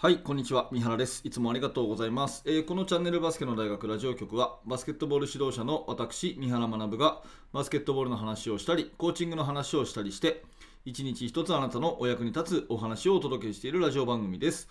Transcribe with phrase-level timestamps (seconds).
[0.00, 0.68] はい、こんにちは。
[0.70, 1.22] 三原です。
[1.26, 2.44] いつもありがとうございます。
[2.46, 7.20] えーこのチャンネルバスケの大学ラジオ局は、バスケットボール指導者の私、三原学が、
[7.52, 10.44] バスケットボールの話をしたり、コーチングの話をしたりして、
[10.84, 14.68] 一日一つあなたのお役に立つお話をお届けしているラジオ番組です。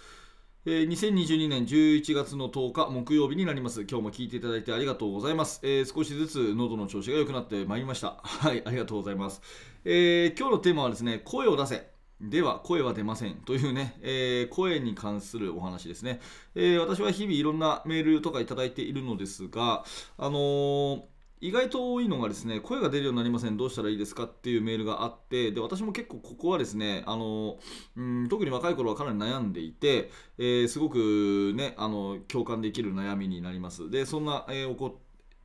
[0.66, 3.82] えー2022年11月の10日木曜日になります。
[3.82, 5.60] 今日も聞いていただいてありがとうございます。
[5.62, 8.22] えー少しずつ喉の調子が良くなってまいりました。
[8.24, 9.42] はい、ありがとうございます。
[9.84, 11.97] えー今日のテーマはですね、声を出せ。
[12.20, 16.20] では声は出ませんというね、えー声に関するお話ですね、
[16.56, 19.84] えー私は日々いろんなメールとかいただいているのですが、
[20.18, 21.02] あのー
[21.40, 27.60] 意外と多いのがですね声が出るようになりませんどうしたらいいですかっていうメールがあってで私も結構ここはですねあの
[27.96, 30.10] うん特に若い頃はかなり悩んでいて、
[30.40, 33.92] えーすごくねあの共感できる悩みになります。
[33.92, 34.92] でそんな、えー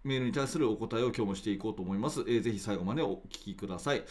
[0.05, 4.03] メールに対するお答えを今日もしていこうと思います、えーぜひ最後までお聞きください。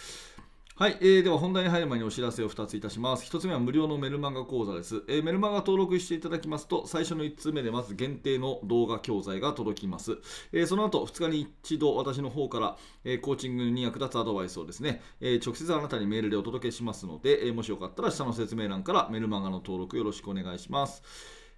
[0.81, 3.31] はい、えーでは本題に入る前にお知らせを2ついたします。
[3.31, 5.03] 1つ目は無料のメルマガ講座です。
[5.07, 10.17] えーメルマガ登録していただきますと、最初の1通目でまず限定の動画教材が届きます。
[10.51, 21.03] えーその後、2日に一度私の方から、えーコーチングに役立つアドバイスをですね、え直接あなたにメールでお届けしますので、えもしよかったら下の説明欄からメルマガの登録よろしくお願いします。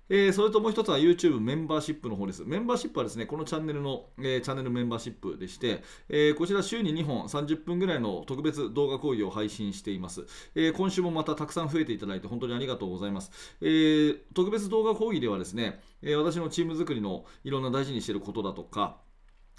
[0.10, 2.44] えーそれともう一つは YouTube メンバーシップの方です。
[2.44, 13.32] メンバーシップはですね、このチャンネルの、えーチャンネルメンバーシップでして、えーこちら週に2本30分ぐらいの特別動画講義を配信しています、え今週もまたたくさん増えていただいて本当にありがとうございます。
[13.62, 18.98] え特別動画講義ではですね、え私のチーム作りのいろんな大事にしていることだとか、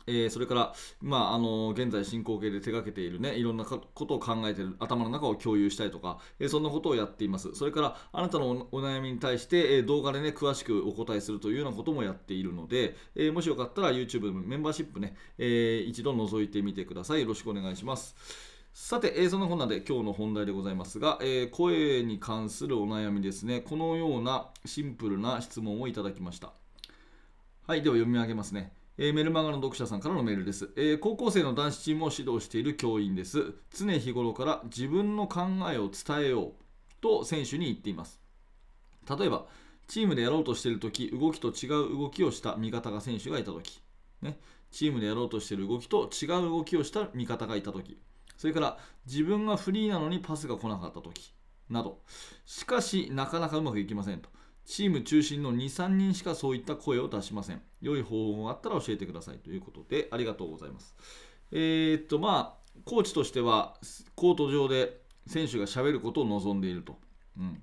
[0.06, 7.54] えーそれから、まあ、あの現在進行形で手掛けているねいろんなことを考えている頭の中を共有したりとか、えーそんなことをやっています。
[7.54, 17.20] それからあなたのお悩みに対して、えー動画でね詳しくお答えするというようなこともやっているので、えもしよかったら YouTube メンバーシップね、えー一度覗いてみてください。
[17.22, 18.14] よろしくお願いします。
[18.72, 23.60] さて、えーそんなこんなで今日の本題でございますが、え声に関するお悩みですね。
[23.60, 26.52] このようなシンプルな質問をいただきました。
[27.66, 28.72] はい、では読み上げますね。
[28.96, 33.52] えーメルマガの読者さんからのメールです、えー高校生の男子チームを指導している教員です。
[33.76, 35.40] 常日頃から自分の考
[35.72, 36.52] えを伝えよう
[37.00, 38.20] と選手に言っています。
[39.18, 39.46] 例えば、
[39.88, 43.82] チームでやろうとしているとき、動きと違う動きをした味方が選手がいたとき、
[44.22, 44.38] ね、
[44.70, 47.98] チームでやろうとしている動きと違う動きをした味方がいたとき、
[48.36, 51.34] それから自分がフリーなのにパスが来なかったとき、
[51.68, 51.98] など。
[52.46, 54.28] しかし、なかなかうまくいきませんと。
[54.64, 57.62] チーム中心の2、3人しかそういった声を出しません。
[57.80, 60.94] 良い方法があったら教えてくださいということで、ありがとうございます。
[61.52, 63.76] えーっと、まあ、コーチとしては、
[64.14, 66.98] コート上で選手がしゃべることを望んでいると。
[67.38, 67.62] うん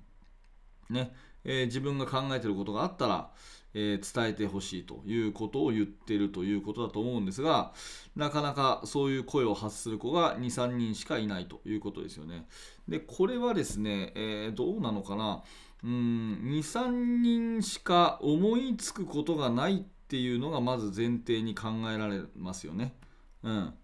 [0.90, 1.14] ね
[1.44, 3.30] えー自分が考えていることがあったら、
[3.74, 7.72] えー伝えてほしいということを言ってるということだと思うんですが、
[8.16, 12.46] なかなかそういう声を発する子が2、3人しかいないということですよね。
[12.88, 15.42] で、これはですね、えーどうなのかな。
[15.84, 16.90] うん23
[17.22, 22.94] 人しか思いつくことがないっていうのがまず前提に考えられますよね。
[23.42, 23.74] うん、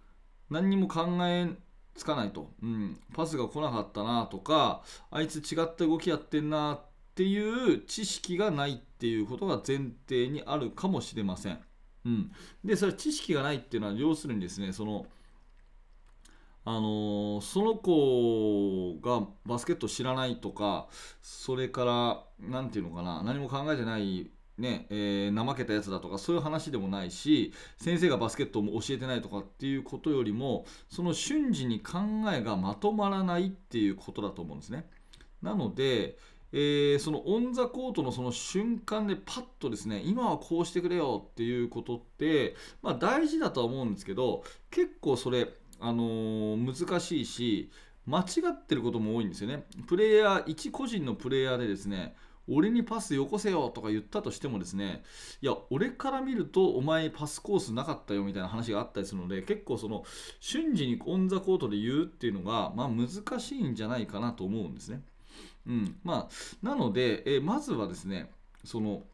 [0.50, 1.48] 何にも考え
[1.94, 6.87] つかないと、うん、パスが来なかったなとかあいつ違った動きやってんなって
[7.18, 11.58] ていう知識がないっていうことが前提にあるかもしれません。
[12.04, 12.30] うん、
[12.64, 15.04] でそれ知識がないっていうのは要するにですねその
[16.64, 20.86] あのーその子がバスケット知らないとか
[21.20, 31.98] それから何ていうのかな何も考えてないねえー怠けたやつだとかそういう話でもないし先生がバスケットを教えてないとかっていうことよりもその瞬時に考
[32.32, 34.88] えがまとまらないっていうことだと思うんですね。
[35.42, 36.16] なので、
[36.52, 45.48] えーそのオン・ザ・コートのその瞬間でパッとですね今はこうしてくれよっていうことって、まあ、大事だとは思うんですけど結構それ、
[45.80, 47.70] あのー難しいし
[48.06, 49.64] 間違ってることも多いんですよね。
[49.86, 52.16] プレイヤー一個人のプレイヤーでですね
[52.48, 55.02] 俺にパスよこせよとか言ったとしてもですね
[55.42, 60.04] いや俺から見るとお前パスコースなかったよみたいな話があったりするので結構その
[60.40, 65.02] 瞬時にオン・ザ・コートで言うっていうのが、まあ、難しいんじゃないかなと思うんですね。
[65.68, 68.30] うんまあ、なので、えまずはですね
[68.64, 69.04] その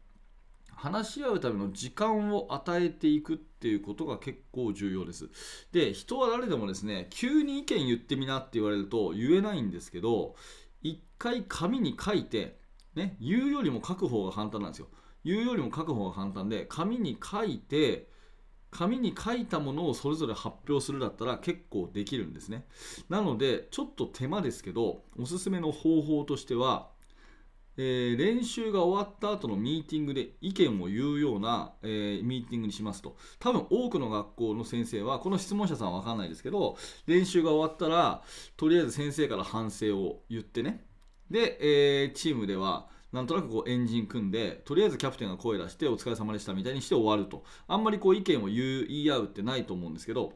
[0.75, 5.29] 話し合うための時間を与えていくっていうことが結構重要です。
[5.71, 10.35] で人は誰でもですね急に意見言ってみなって言われると言えないんですけど
[10.81, 12.57] 一回紙に書いて、
[12.93, 14.87] ね、言うよりも書く方が簡単なんですよ。
[15.23, 18.07] 言うよりも書く方が簡単で紙に書いて
[18.77, 22.65] 紙に書いたものをそれぞれ発表するだったら結構できるんですね。
[23.09, 26.89] なのでちょっと手間ですけどおすすめの方法としては
[27.77, 38.23] えー練習が終わった後のミーティングで意見を言うような、えーミーティングにしますと多分多くの学校の先生はこの質問者さんは分かんないですけど練習が終わったら
[38.57, 40.85] とりあえず先生から反省を言ってね
[41.29, 41.57] で、
[42.03, 47.45] えーチームではなんとなくこうエンジン組んでとりあえずキャプテンが声出してお疲れ様でしたみたいにして終わると。
[47.67, 48.55] あんまりこう意見を言
[48.89, 50.33] い合うってないと思うんですけど、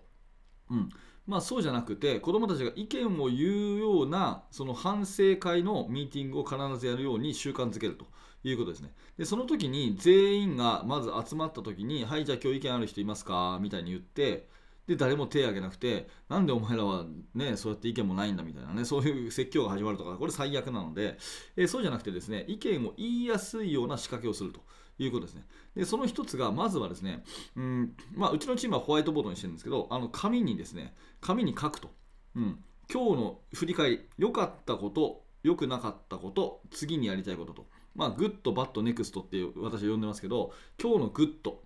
[0.70, 0.90] うん。
[1.28, 8.06] まあ、そうじゃなくて子どもたちが意見を言うようなその反省会のミーティングを必ずやるように習慣づけると。
[8.42, 8.94] いうことですね。
[9.18, 14.48] でその時に全員がまず集まった時に「はいじゃあ今日意見ある人いますか?」みたいに言って
[14.90, 17.06] で誰も手を挙げなくてなんでお前らは
[17.36, 21.16] ねそうやって意見もないんだみたいなねそういう説教が始まるとかこれ最悪なので、
[21.56, 24.62] えー、そうじゃなくてですね意見を言いやすいような仕掛けをすると。
[25.02, 25.46] いうことですね。
[25.78, 27.24] でその一つがまずはですね
[27.56, 31.90] うん、まあ、うちのチームはホワイトボードにしてるんですけどあの紙にですね紙に書くと、
[32.36, 32.60] うん、
[32.94, 37.68] 今日の振り返り良かったこと良くなかったこと次にやりたいことと。
[37.96, 41.62] まあ good bad next っていう私は呼んでますけど今日の good、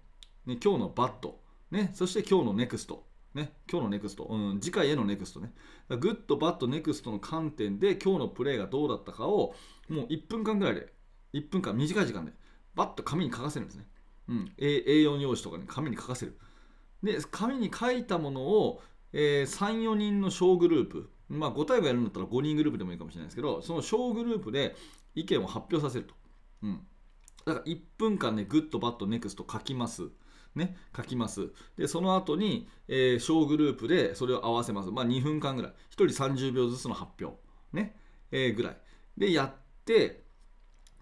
[0.46, 1.40] ね、今日の bad
[1.74, 3.04] ね、そして今日の next。
[3.34, 5.52] ね、今日の next、うん、次回への next ね。
[5.90, 9.56] good、bad、next の観点で今日のプレーがどうだったかを
[9.90, 10.94] もう1分間ぐらいで、
[11.34, 12.32] 1分間、短い時間で、
[12.76, 13.88] バッと紙に書かせるんですね。
[14.28, 16.38] うん、A4 用紙とかに紙に書かせる。
[17.02, 18.82] で、紙に書いたものを、
[19.12, 24.76] えー、3、4人の小グループ、まあ5対5やるんだったら5人グループでもいいかもしれないですけど、その小グループで
[25.16, 26.14] 意見を発表させると。
[26.62, 26.82] うん。
[27.46, 30.10] だから1分間で good、bad、next 書きます。
[30.56, 31.52] ね、書きます。
[31.78, 34.92] で、その後に、えー、小グループでそれを合わせます。
[34.92, 35.72] まあ、2分間ぐらい。
[35.72, 37.38] 1人30秒ずつの発表。
[37.72, 37.96] ね、
[38.32, 38.78] えー、ぐらい。
[39.18, 39.54] で、やっ
[39.86, 40.24] て、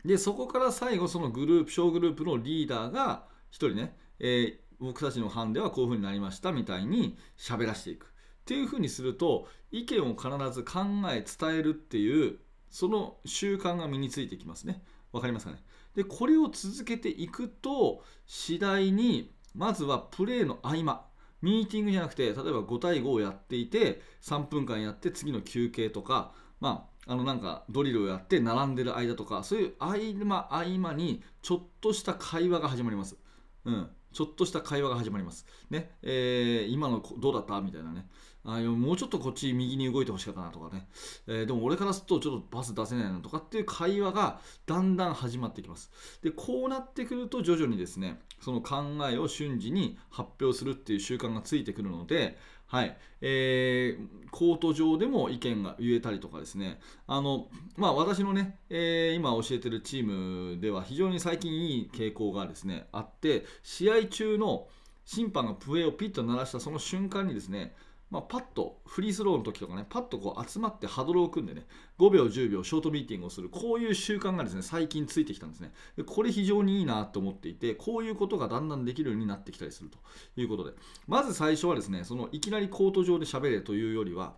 [0.06, 8.06] で、そこから最後、そのグループ、小グループのリーダーが1人ね、えー、僕たちの班ではこういう風になりましたみたいに喋らせていく。
[8.06, 8.08] っ
[8.46, 10.80] ていう風にすると、意見を必ず考
[11.12, 12.40] え、伝えるっていう、
[12.70, 14.82] その習慣が身についてきますね。
[15.12, 15.62] わかりますかね？
[15.96, 21.06] で、これを続けていくと、次第にまずはプレーの合間
[21.42, 33.18] ミーティングじゃなくて例えば5対5をやっていて3分間やって次の休憩とかまああのなんかドリルをやって並んでる間とかそういう合間合間にちょっとした会話が始まります。
[33.66, 35.46] うん、ちょっとした会話が始まります。
[35.70, 37.60] ね、えー、今のどうだった？
[37.62, 38.08] みたいなね。
[38.44, 40.88] あもうちょっとこっち右に動いてほしかったなとかね、
[41.28, 45.92] えー、でも俺からするとちょっとパス出せないなとかっていう会話がだんだん始まってきます。
[46.24, 52.98] で、こうなってくると徐々にですね、その考えを瞬時に発表するっていう習慣がついてくるので、はい。
[53.20, 60.06] えー、コート上でも意見が言えたりとかですね、あのまあ、私のね、えー、今教えてるチー
[60.54, 64.68] ムでは非常に最近いい傾向がですねあって、試合中の
[65.04, 67.76] 審判が笛をピッと鳴らしたその瞬間にですね、
[68.12, 71.66] まあ、パッとフリースローの時とかね、パッとこう集まってハドルを組んでね、
[71.98, 75.72] 5秒、10秒、ショートミーティングをする、こういう習慣がですね、最近ついてきたんですね。
[75.96, 79.98] でこれ非常にいいなと思っていて、こういうことがだんだんできるようになってきたりすると
[80.36, 80.74] いうことで、
[81.08, 84.36] まず最初はですね、そのいきなりコート上で喋れというよりは、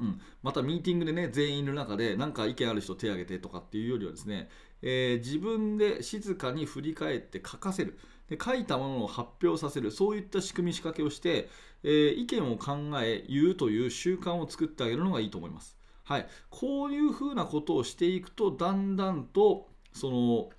[0.00, 4.48] うん、またミーティングでね全員いる中で何か意見ある人手挙げてとかっていうよりはですね、
[4.80, 7.98] えー、自分で静かに振り返って書かせる。
[8.28, 9.90] で書いたものを発表させる。
[9.90, 11.50] そういった仕組み仕掛けをして、
[11.82, 15.76] えー、意見を考え言うという習慣を作ってあげるのがいいと思います。
[16.04, 20.50] はい、こういうふうなことをしていくとだんだんとその、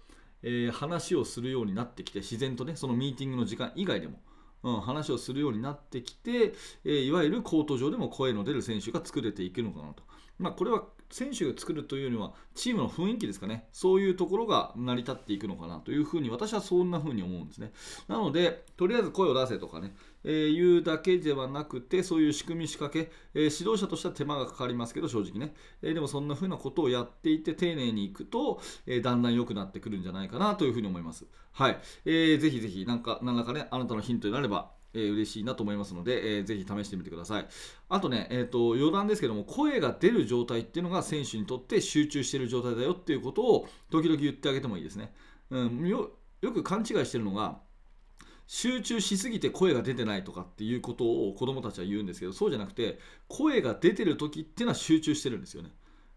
[0.41, 4.19] えー、話をするようになってきて自然とねそのミーティングの時間以外でも、
[4.63, 6.53] うん、話をするようになってきて、
[6.85, 10.03] えー、いわゆるコート上でも声の出る選手が作れていくのかなと。
[10.39, 13.67] まあ、これは選手が作るというよりはチームの雰囲気ですかね。
[13.71, 17.71] そういうところが成り立っていくのかなというふうに私はそんなふうに思うんですね。
[18.07, 37.47] なのでとりあえず声を出せとかね、えー、言うだけではなくてそういう仕組み仕掛け、えー、指導者としては手間がかかりますけど正直ね、えー、でもそんなふうなことをやっていて丁寧にいくと、えだんだん良くなってくるんじゃないかなというふうに思いますはい、えー、ぜひぜひなんか何らかねあなたのヒントになればえー、嬉しいなと思いますので、えー、ぜひ試してみてください。
[37.89, 45.13] あとね、えーと、余談ですけども、声が出る状態っていうのが選手にとって集中している状態だよっていうことを時々言ってあげてもいいですね。
[45.49, 46.11] うん、よ
[46.41, 47.59] よく勘違いしてるのが、
[48.55, 55.71] 集中しすぎて声が出てないとかっていうことを子供たちは言うんですけど、そうじゃなくて、声が出てる時っていうのは集中してるんですよね。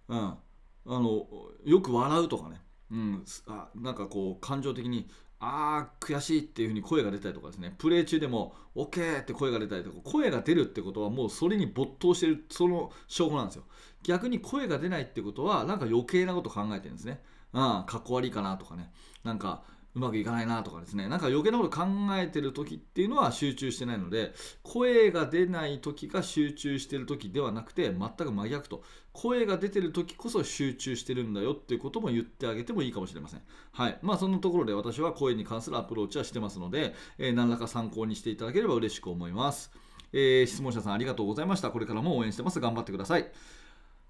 [0.09, 0.38] うん、あ
[0.85, 1.26] の
[1.64, 5.09] よく笑うとかね、うん、あなんかこう感情的に
[5.40, 7.75] あー悔しいっていうふうに声が出たりとかですね。
[7.78, 13.64] プレー中でも OK って声が出たりとか声が出るってことはもうそれに没頭してるその証拠なんですよ。
[14.02, 17.23] 逆に声が出ないってことはなんか余計なこと考えてるんですね。
[17.55, 18.93] ああかっこ悪いかなとかね。
[19.25, 19.62] なんか
[19.97, 21.09] うまくいかないなとかですね。
[21.09, 28.85] なんか余計なこと考えてる時っていうのは集中してないので声が出ない時が集中してる時ではなくて全く真逆と。
[29.15, 33.41] 声が出てる時こそ集中してるんだよっていうことも言ってあげてもいいかもしれません。
[33.73, 33.99] はい。
[34.03, 39.71] まあそのところで私は声に関するアプローチはしてますので、えー、何らか参考にしていただければ嬉しく思います、
[40.12, 41.71] えー、質問者さんありがとうございました。
[41.71, 42.61] これからも応援してます。
[42.61, 43.33] 頑張ってください。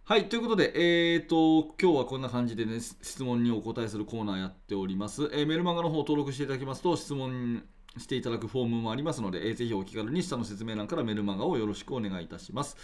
[0.08, 5.24] はい、ということで、えーと、今日はこんな感じでね、質問にお答えするコーナーやっております。
[5.32, 7.64] えーメルマガの方を登録していただきますと、質問
[7.98, 12.76] していただくフォームもありますので、えーぜひお気軽に下の説明欄からメルマガをよろしくお願いいたします。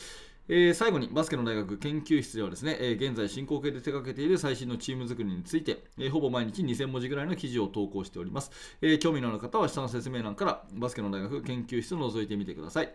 [0.49, 8.51] えー最後にバスケの大学研究室ではですね、えー現在進行形で手掛けている最新のチーム作りについて、えーほぼ毎日2000文字ぐらいの記事を投稿しております。
[8.81, 12.93] え興味のある方は下の説明欄からバスケの大学研究室を覗いてみてください。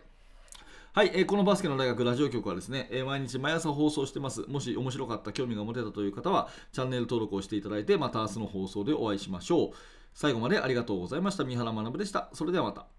[0.98, 4.40] はい、えーこのバスケの大学ラジオ局はですね、えー毎日毎朝放送してます。
[4.48, 9.70] もし面白かった、興味が持てたという方は、チャンネル登録をしていただいて、また明日の放送でお会いしましょう。
[10.12, 11.44] 最後までありがとうございました。
[11.44, 12.30] 三原学でした。
[12.32, 12.97] それではまた。